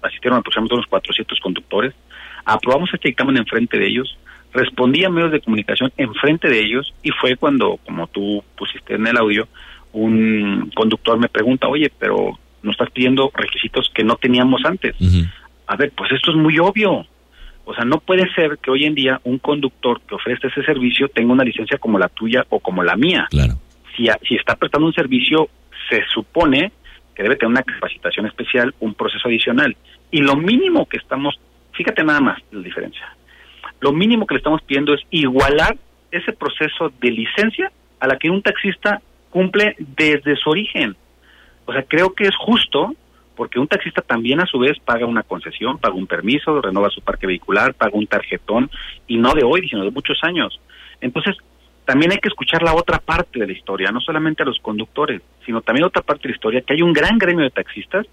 [0.02, 1.94] asistieron aproximadamente unos 400 conductores,
[2.46, 4.18] aprobamos este dictamen enfrente de ellos,
[4.54, 9.08] respondí a medios de comunicación enfrente de ellos y fue cuando, como tú pusiste en
[9.08, 9.48] el audio,
[9.94, 14.96] un conductor me pregunta, oye, pero nos estás pidiendo requisitos que no teníamos antes.
[15.68, 17.06] A ver, pues esto es muy obvio.
[17.66, 21.08] O sea, no puede ser que hoy en día un conductor que ofrece ese servicio
[21.08, 23.28] tenga una licencia como la tuya o como la mía.
[23.30, 23.54] Claro.
[23.96, 25.50] Si, si está prestando un servicio,
[25.90, 26.72] se supone
[27.16, 29.76] que debe tener una capacitación especial, un proceso adicional.
[30.12, 31.40] Y lo mínimo que estamos,
[31.72, 33.16] fíjate nada más la diferencia,
[33.80, 35.78] lo mínimo que le estamos pidiendo es igualar
[36.12, 40.96] ese proceso de licencia a la que un taxista cumple desde su origen.
[41.66, 42.94] O sea, creo que es justo
[43.36, 47.02] porque un taxista también a su vez paga una concesión, paga un permiso, renova su
[47.02, 48.70] parque vehicular, paga un tarjetón,
[49.08, 50.60] y no de hoy, sino de muchos años.
[51.02, 51.36] Entonces,
[51.86, 55.22] también hay que escuchar la otra parte de la historia, no solamente a los conductores,
[55.46, 58.08] sino también otra parte de la historia, que hay un gran gremio de taxistas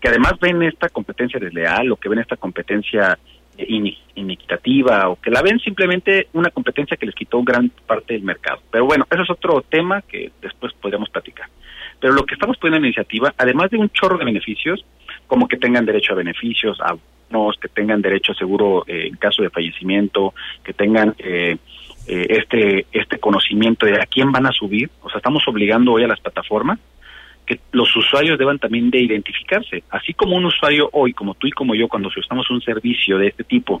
[0.00, 3.16] que además ven esta competencia desleal o que ven esta competencia
[3.56, 8.60] inequitativa o que la ven simplemente una competencia que les quitó gran parte del mercado.
[8.70, 11.48] Pero bueno, eso es otro tema que después podríamos platicar.
[12.02, 14.84] Pero lo que estamos poniendo en iniciativa, además de un chorro de beneficios,
[15.28, 16.96] como que tengan derecho a beneficios, a
[17.30, 20.34] bonos, que tengan derecho a seguro eh, en caso de fallecimiento,
[20.64, 21.58] que tengan eh,
[22.08, 26.02] eh, este este conocimiento de a quién van a subir, o sea, estamos obligando hoy
[26.02, 26.80] a las plataformas
[27.46, 31.52] que los usuarios deban también de identificarse, así como un usuario hoy, como tú y
[31.52, 33.80] como yo, cuando usamos un servicio de este tipo,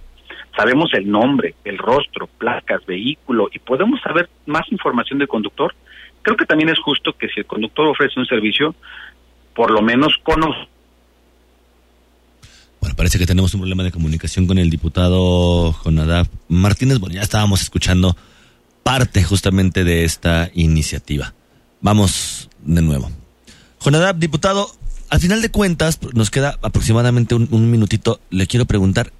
[0.56, 5.74] sabemos el nombre, el rostro, placas, vehículo y podemos saber más información del conductor,
[6.22, 8.74] creo que también es justo que si el conductor ofrece un servicio,
[9.54, 10.68] por lo menos conozca.
[12.80, 16.98] Bueno, parece que tenemos un problema de comunicación con el diputado Jonadab Martínez.
[16.98, 18.16] Bueno, ya estábamos escuchando
[18.82, 21.32] parte justamente de esta iniciativa.
[21.80, 23.08] Vamos de nuevo.
[23.78, 24.68] Jonadab, diputado,
[25.10, 28.20] al final de cuentas, nos queda aproximadamente un, un minutito.
[28.30, 29.12] Le quiero preguntar,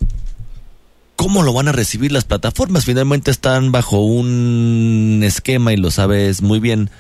[1.22, 2.84] ¿cómo lo van a recibir las plataformas?
[2.84, 6.90] Finalmente están bajo un esquema y lo sabes muy bien.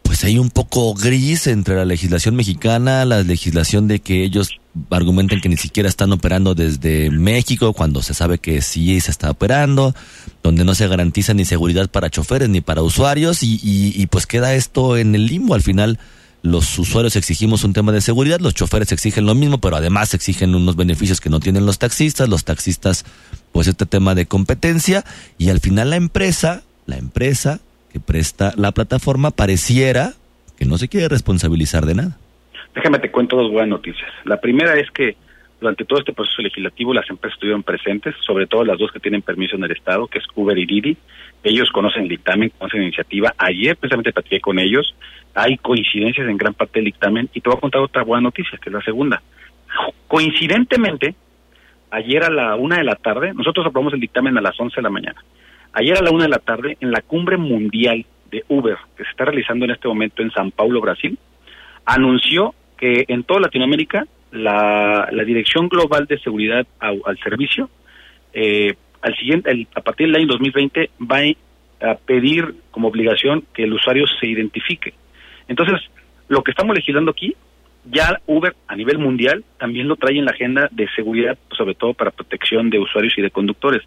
[0.00, 4.52] Pues hay un poco gris entre la legislación mexicana, la legislación de que ellos
[4.88, 9.30] argumentan que ni siquiera están operando desde México cuando se sabe que sí se está
[9.30, 9.94] operando,
[10.42, 14.26] donde no se garantiza ni seguridad para choferes ni para usuarios y, y, y pues
[14.26, 15.98] queda esto en el limbo al final
[16.42, 20.54] los usuarios exigimos un tema de seguridad, los choferes exigen lo mismo, pero además exigen
[20.54, 23.04] unos beneficios que no tienen los taxistas, los taxistas
[23.52, 25.04] pues este tema de competencia
[25.38, 27.60] y al final la empresa, la empresa
[27.92, 30.14] que presta la plataforma pareciera
[30.58, 32.18] que no se quiere responsabilizar de nada.
[32.74, 34.10] Déjame te cuento dos buenas noticias.
[34.24, 35.16] La primera es que
[35.60, 39.22] durante todo este proceso legislativo las empresas estuvieron presentes, sobre todo las dos que tienen
[39.22, 40.96] permiso en el Estado, que es Uber y Didi.
[41.44, 43.34] Ellos conocen el dictamen, conocen la iniciativa.
[43.38, 44.94] Ayer precisamente platiqué con ellos.
[45.34, 48.58] Hay coincidencias en gran parte del dictamen y te voy a contar otra buena noticia,
[48.58, 49.22] que es la segunda.
[50.06, 51.14] Coincidentemente,
[51.90, 54.82] ayer a la una de la tarde, nosotros aprobamos el dictamen a las once de
[54.82, 55.22] la mañana.
[55.72, 59.10] Ayer a la una de la tarde, en la cumbre mundial de Uber, que se
[59.10, 61.18] está realizando en este momento en San Paulo, Brasil,
[61.86, 67.70] anunció que en toda Latinoamérica la, la Dirección Global de Seguridad al Servicio,
[68.32, 71.20] eh, al siguiente, a partir del año 2020, va
[71.80, 74.94] a pedir como obligación que el usuario se identifique.
[75.52, 75.80] Entonces,
[76.28, 77.36] lo que estamos legislando aquí
[77.84, 81.92] ya Uber a nivel mundial también lo trae en la agenda de seguridad, sobre todo
[81.92, 83.82] para protección de usuarios y de conductores.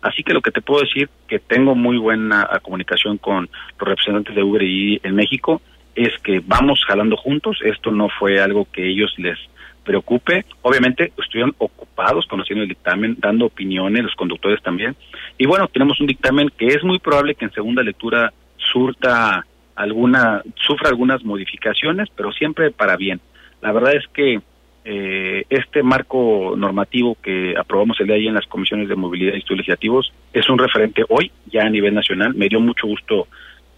[0.00, 4.34] Así que lo que te puedo decir, que tengo muy buena comunicación con los representantes
[4.34, 5.60] de Uber y en México,
[5.94, 7.58] es que vamos jalando juntos.
[7.62, 9.38] Esto no fue algo que ellos les
[9.84, 10.46] preocupe.
[10.62, 14.96] Obviamente estuvieron ocupados conociendo el dictamen, dando opiniones, los conductores también.
[15.36, 19.44] Y bueno, tenemos un dictamen que es muy probable que en segunda lectura surta
[19.80, 23.20] alguna, sufra algunas modificaciones, pero siempre para bien.
[23.62, 24.40] La verdad es que
[24.84, 29.34] eh, este marco normativo que aprobamos el día de ayer en las comisiones de movilidad
[29.34, 32.34] y estudios legislativos es un referente hoy ya a nivel nacional.
[32.34, 33.28] Me dio mucho gusto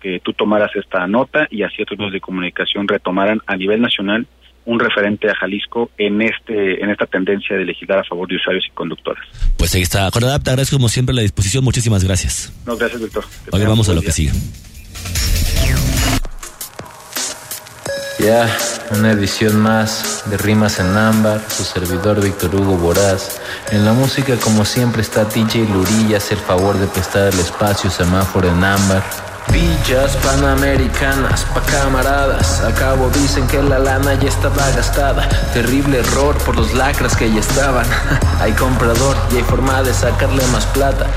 [0.00, 4.26] que tú tomaras esta nota y así otros medios de comunicación retomaran a nivel nacional
[4.64, 8.64] un referente a Jalisco en este en esta tendencia de legislar a favor de usuarios
[8.68, 9.24] y conductores.
[9.56, 10.08] Pues ahí está.
[10.10, 11.64] Conadap, te agradezco como siempre la disposición.
[11.64, 12.52] Muchísimas gracias.
[12.66, 13.24] No, gracias, Víctor.
[13.50, 14.30] Hoy vamos a lo que sigue.
[18.22, 18.46] Ya,
[18.92, 23.40] una edición más de Rimas en Ámbar, su servidor Víctor Hugo Boraz.
[23.72, 27.90] En la música, como siempre, está DJ Lurilla, hace el favor de prestar el espacio
[27.90, 29.02] semáforo en Ámbar.
[29.50, 32.60] Villas panamericanas pa' camaradas.
[32.60, 35.28] Al cabo dicen que la lana ya estaba gastada.
[35.52, 37.86] Terrible error por los lacras que ya estaban.
[38.40, 41.08] hay comprador y hay forma de sacarle más plata.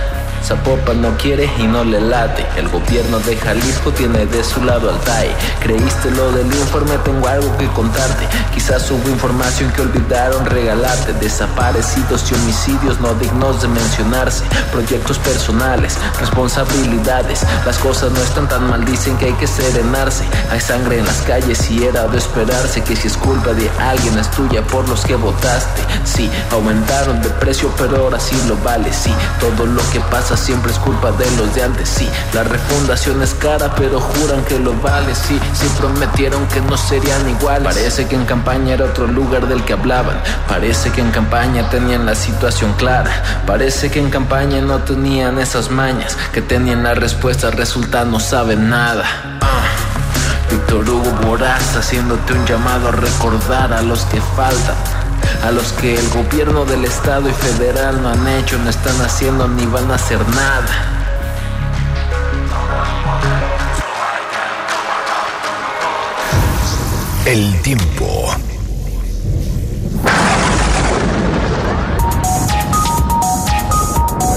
[0.45, 2.45] Zapopan no quiere y no le late.
[2.55, 5.35] El gobierno de Jalisco tiene de su lado al TAI.
[5.59, 8.27] Creíste lo del informe, tengo algo que contarte.
[8.53, 11.13] Quizás hubo información que olvidaron regalarte.
[11.13, 14.43] Desaparecidos y homicidios no dignos de mencionarse.
[14.71, 17.41] Proyectos personales, responsabilidades.
[17.65, 20.25] Las cosas no están tan mal, dicen que hay que serenarse.
[20.51, 24.19] Hay sangre en las calles y era de esperarse que si es culpa de alguien
[24.19, 25.81] es tuya por los que votaste.
[26.03, 28.93] Sí, aumentaron de precio, pero ahora sí lo vale.
[28.93, 32.09] Sí, todo lo que pasa siempre es culpa de los de antes, sí.
[32.33, 35.39] La refundación es cara, pero juran que lo vale, sí.
[35.53, 37.63] Sí prometieron que no serían iguales.
[37.63, 40.17] Parece que en campaña era otro lugar del que hablaban.
[40.47, 43.11] Parece que en campaña tenían la situación clara.
[43.45, 46.17] Parece que en campaña no tenían esas mañas.
[46.33, 49.05] Que tenían la respuesta, resulta no saben nada.
[49.41, 49.67] Ah,
[50.49, 55.04] Víctor Hugo Boraz haciéndote un llamado a recordar a los que faltan
[55.43, 59.47] a los que el gobierno del estado y federal no han hecho, no están haciendo
[59.47, 60.95] ni van a hacer nada.
[67.25, 68.27] El tiempo.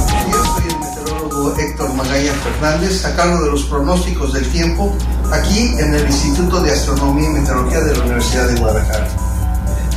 [0.06, 4.96] Soy el meteorólogo Héctor Magaña Fernández, a cargo de los pronósticos del tiempo,
[5.30, 9.17] aquí en el Instituto de Astronomía y Meteorología de la Universidad de Guadalajara.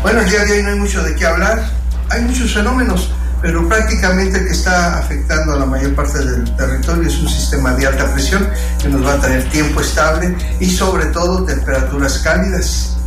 [0.02, 1.64] Bueno, el día de hoy no hay mucho de qué hablar,
[2.10, 7.08] hay muchos fenómenos, pero prácticamente el que está afectando a la mayor parte del territorio
[7.08, 8.50] es un sistema de alta presión
[8.82, 12.98] que nos va a traer tiempo estable y sobre todo temperaturas cálidas.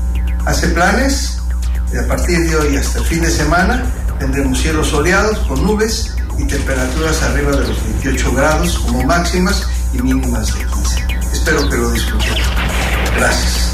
[0.46, 1.38] Hace planes,
[1.92, 3.84] y a partir de hoy hasta el fin de semana
[4.20, 10.00] tendremos cielos soleados con nubes y temperaturas arriba de los 28 grados como máximas y
[10.00, 11.06] mínimas de 15.
[11.32, 12.34] Espero que lo disfruten.
[13.16, 13.73] Gracias.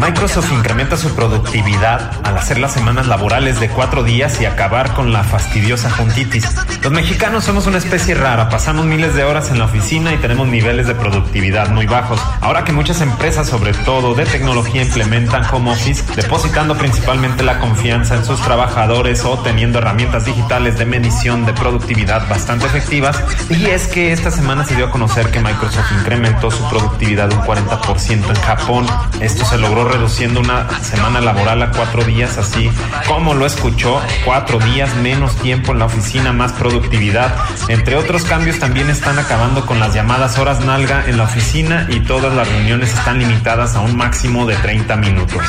[0.00, 5.12] Microsoft incrementa su productividad al hacer las semanas laborales de cuatro días y acabar con
[5.12, 6.44] la fastidiosa juntitis.
[6.82, 10.48] Los mexicanos somos una especie rara, pasamos miles de horas en la oficina y tenemos
[10.48, 12.20] niveles de productividad muy bajos.
[12.40, 18.16] Ahora que muchas empresas, sobre todo de tecnología, implementan home office, depositando principalmente la confianza
[18.16, 23.86] en sus trabajadores o teniendo herramientas digitales de medición de productividad bastante efectivas, y es
[23.86, 28.42] que esta semana se dio a conocer que Microsoft incrementó su productividad un 40% en
[28.42, 28.86] Japón.
[29.36, 32.70] Esto se logró reduciendo una semana laboral a cuatro días, así
[33.06, 37.34] como lo escuchó, cuatro días menos tiempo en la oficina, más productividad.
[37.68, 42.00] Entre otros cambios también están acabando con las llamadas horas nalga en la oficina y
[42.00, 45.42] todas las reuniones están limitadas a un máximo de 30 minutos.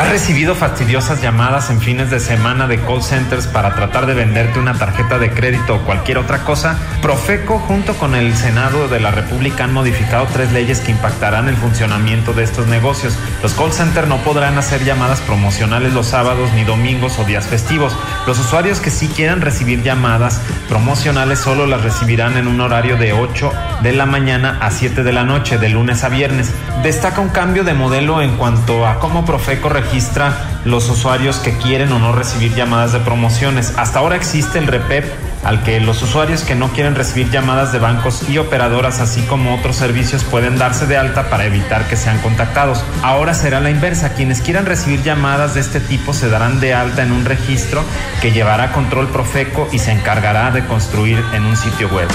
[0.00, 4.58] ¿Has recibido fastidiosas llamadas en fines de semana de call centers para tratar de venderte
[4.58, 6.78] una tarjeta de crédito o cualquier otra cosa?
[7.02, 11.56] Profeco junto con el Senado de la República han modificado tres leyes que impactarán el
[11.56, 13.14] funcionamiento de estos negocios.
[13.42, 17.94] Los call centers no podrán hacer llamadas promocionales los sábados ni domingos o días festivos.
[18.26, 23.12] Los usuarios que sí quieran recibir llamadas promocionales solo las recibirán en un horario de
[23.12, 26.54] 8 de la mañana a 7 de la noche, de lunes a viernes.
[26.82, 31.90] Destaca un cambio de modelo en cuanto a cómo Profeco registra los usuarios que quieren
[31.92, 33.72] o no recibir llamadas de promociones.
[33.76, 35.04] Hasta ahora existe el REPEP
[35.42, 39.56] al que los usuarios que no quieren recibir llamadas de bancos y operadoras así como
[39.56, 42.84] otros servicios pueden darse de alta para evitar que sean contactados.
[43.02, 47.02] Ahora será la inversa, quienes quieran recibir llamadas de este tipo se darán de alta
[47.02, 47.82] en un registro
[48.22, 52.08] que llevará control Profeco y se encargará de construir en un sitio web.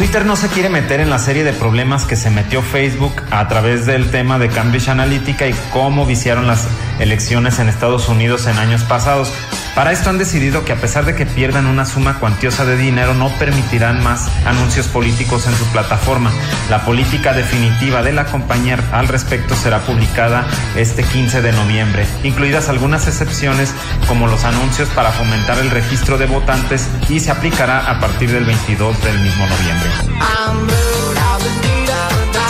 [0.00, 3.46] Twitter no se quiere meter en la serie de problemas que se metió Facebook a
[3.48, 6.66] través del tema de Cambridge Analytica y cómo viciaron las
[7.00, 9.30] elecciones en Estados Unidos en años pasados.
[9.74, 13.14] Para esto han decidido que a pesar de que pierdan una suma cuantiosa de dinero,
[13.14, 16.32] no permitirán más anuncios políticos en su plataforma.
[16.68, 22.68] La política definitiva de la compañía al respecto será publicada este 15 de noviembre, incluidas
[22.68, 23.72] algunas excepciones
[24.08, 28.44] como los anuncios para fomentar el registro de votantes y se aplicará a partir del
[28.44, 29.90] 22 del mismo noviembre.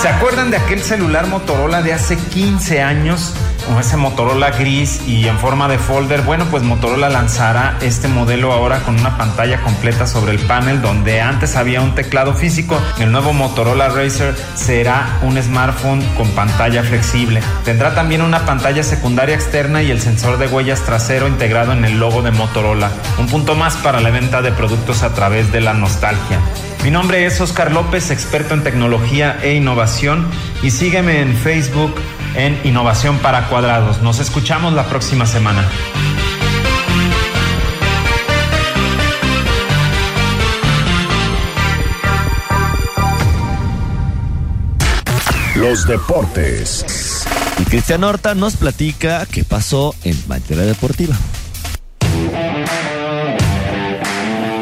[0.00, 3.34] ¿Se acuerdan de aquel celular Motorola de hace 15 años
[3.80, 8.80] ese Motorola gris y en forma de folder, bueno, pues Motorola lanzará este modelo ahora
[8.80, 12.80] con una pantalla completa sobre el panel donde antes había un teclado físico.
[12.98, 17.40] El nuevo Motorola Racer será un smartphone con pantalla flexible.
[17.64, 21.98] Tendrá también una pantalla secundaria externa y el sensor de huellas trasero integrado en el
[21.98, 22.90] logo de Motorola.
[23.18, 26.38] Un punto más para la venta de productos a través de la nostalgia.
[26.82, 30.26] Mi nombre es Oscar López, experto en tecnología e innovación
[30.62, 31.94] y sígueme en Facebook
[32.34, 34.00] en Innovación para Cuadrados.
[34.00, 35.68] Nos escuchamos la próxima semana.
[45.54, 47.26] Los deportes.
[47.58, 51.14] Y Cristian Horta nos platica qué pasó en materia deportiva.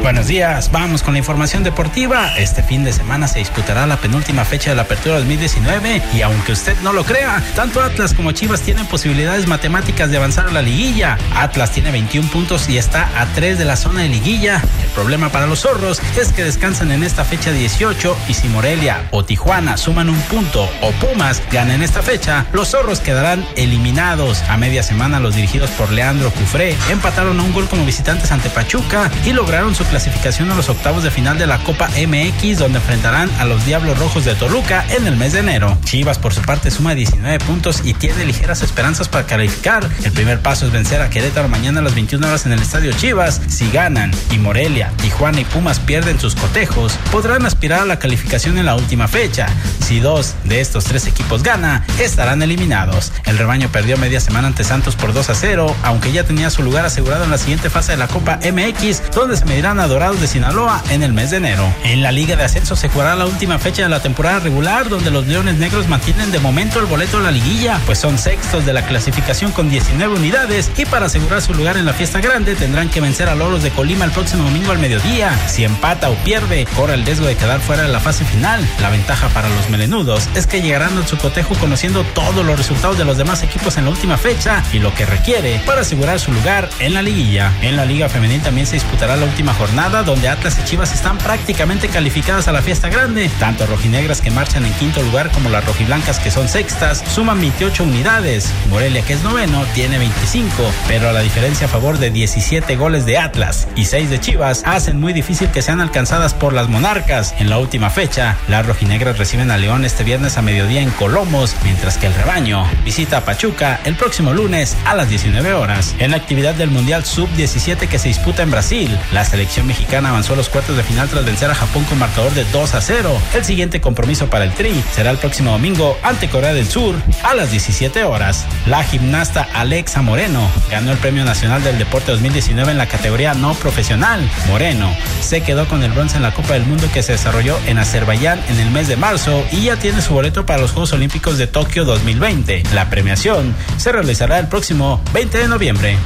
[0.01, 2.33] Buenos días, vamos con la información deportiva.
[2.37, 6.53] Este fin de semana se disputará la penúltima fecha de la Apertura 2019 y aunque
[6.53, 10.61] usted no lo crea, tanto Atlas como Chivas tienen posibilidades matemáticas de avanzar a la
[10.61, 11.17] liguilla.
[11.35, 14.63] Atlas tiene 21 puntos y está a 3 de la zona de liguilla.
[14.81, 19.05] El problema para los zorros es que descansan en esta fecha 18 y si Morelia
[19.11, 24.43] o Tijuana suman un punto o Pumas ganan esta fecha, los zorros quedarán eliminados.
[24.43, 28.49] A media semana los dirigidos por Leandro Cufré empataron a un gol como visitantes ante
[28.49, 32.79] Pachuca y lograron su clasificación a los octavos de final de la Copa MX, donde
[32.79, 35.77] enfrentarán a los Diablos Rojos de Toluca en el mes de enero.
[35.83, 39.87] Chivas, por su parte, suma 19 puntos y tiene ligeras esperanzas para calificar.
[40.03, 42.91] El primer paso es vencer a Querétaro mañana a las 21 horas en el Estadio
[42.93, 43.41] Chivas.
[43.47, 48.57] Si ganan y Morelia, Tijuana y Pumas pierden sus cotejos, podrán aspirar a la calificación
[48.57, 49.47] en la última fecha.
[49.85, 53.11] Si dos de estos tres equipos gana, estarán eliminados.
[53.25, 56.63] El rebaño perdió media semana ante Santos por 2 a 0, aunque ya tenía su
[56.63, 60.27] lugar asegurado en la siguiente fase de la Copa MX, donde se medirán Dorados de
[60.27, 61.73] Sinaloa en el mes de enero.
[61.83, 65.11] En la Liga de Ascenso se jugará la última fecha de la temporada regular, donde
[65.11, 68.73] los Leones Negros mantienen de momento el boleto a la liguilla, pues son sextos de
[68.73, 72.89] la clasificación con 19 unidades y para asegurar su lugar en la fiesta grande tendrán
[72.89, 75.31] que vencer a Loros de Colima el próximo domingo al mediodía.
[75.47, 78.67] Si empata o pierde, corre el riesgo de quedar fuera de la fase final.
[78.81, 82.97] La ventaja para los melenudos es que llegarán al su cotejo conociendo todos los resultados
[82.97, 86.31] de los demás equipos en la última fecha y lo que requiere para asegurar su
[86.31, 87.53] lugar en la liguilla.
[87.61, 89.68] En la Liga Femenil también se disputará la última jornada
[90.05, 93.29] donde Atlas y Chivas están prácticamente calificadas a la fiesta grande.
[93.39, 97.83] Tanto rojinegras que marchan en quinto lugar como las rojiblancas que son sextas suman 28
[97.83, 98.51] unidades.
[98.69, 100.51] Morelia que es noveno tiene 25,
[100.87, 104.99] pero la diferencia a favor de 17 goles de Atlas y 6 de Chivas hacen
[104.99, 107.35] muy difícil que sean alcanzadas por las monarcas.
[107.39, 111.55] En la última fecha, las rojinegras reciben a León este viernes a mediodía en Colomos,
[111.63, 115.95] mientras que el rebaño visita a Pachuca el próximo lunes a las 19 horas.
[115.99, 119.23] En la actividad del Mundial Sub-17 que se disputa en Brasil, la
[119.63, 122.73] mexicana avanzó a los cuartos de final tras vencer a Japón con marcador de 2
[122.73, 123.21] a 0.
[123.33, 127.33] El siguiente compromiso para el Tri será el próximo domingo ante Corea del Sur a
[127.33, 128.45] las 17 horas.
[128.65, 133.53] La gimnasta Alexa Moreno ganó el Premio Nacional del Deporte 2019 en la categoría no
[133.55, 134.21] profesional.
[134.47, 137.77] Moreno se quedó con el bronce en la Copa del Mundo que se desarrolló en
[137.77, 141.37] Azerbaiyán en el mes de marzo y ya tiene su boleto para los Juegos Olímpicos
[141.37, 142.63] de Tokio 2020.
[142.73, 145.97] La premiación se realizará el próximo 20 de noviembre.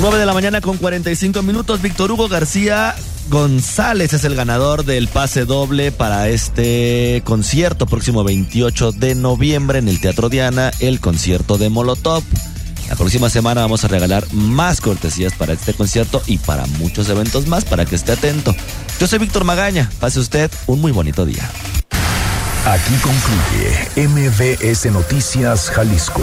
[0.00, 1.82] 9 de la mañana con 45 minutos.
[1.82, 2.94] Víctor Hugo García
[3.30, 9.88] González es el ganador del pase doble para este concierto próximo 28 de noviembre en
[9.88, 12.22] el Teatro Diana, el concierto de Molotov.
[12.88, 17.48] La próxima semana vamos a regalar más cortesías para este concierto y para muchos eventos
[17.48, 18.54] más para que esté atento.
[19.00, 19.90] Yo soy Víctor Magaña.
[19.98, 21.50] Pase usted un muy bonito día.
[22.66, 26.22] Aquí concluye MBS Noticias Jalisco.